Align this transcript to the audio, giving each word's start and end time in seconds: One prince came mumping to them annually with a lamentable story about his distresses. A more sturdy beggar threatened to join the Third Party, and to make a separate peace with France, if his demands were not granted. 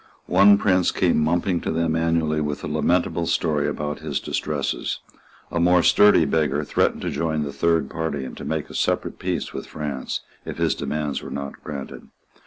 One 0.25 0.57
prince 0.57 0.89
came 0.89 1.19
mumping 1.19 1.61
to 1.61 1.69
them 1.69 1.95
annually 1.95 2.41
with 2.41 2.63
a 2.63 2.67
lamentable 2.67 3.27
story 3.27 3.67
about 3.67 3.99
his 3.99 4.19
distresses. 4.19 4.97
A 5.51 5.59
more 5.59 5.83
sturdy 5.83 6.25
beggar 6.25 6.63
threatened 6.63 7.03
to 7.03 7.11
join 7.11 7.43
the 7.43 7.53
Third 7.53 7.87
Party, 7.87 8.25
and 8.25 8.35
to 8.37 8.43
make 8.43 8.71
a 8.71 8.73
separate 8.73 9.19
peace 9.19 9.53
with 9.53 9.67
France, 9.67 10.21
if 10.43 10.57
his 10.57 10.73
demands 10.73 11.21
were 11.21 11.29
not 11.29 11.63
granted. 11.63 12.07